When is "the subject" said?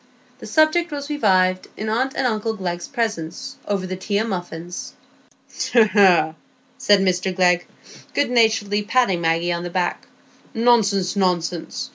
0.39-0.89